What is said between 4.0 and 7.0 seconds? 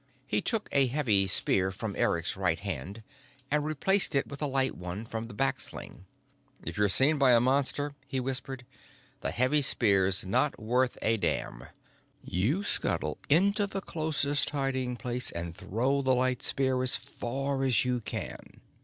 it with a light one from the back sling. "If you're